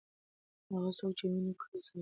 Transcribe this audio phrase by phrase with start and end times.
[0.71, 1.89] هغه څوک چې ونې کري ثواب ګټي.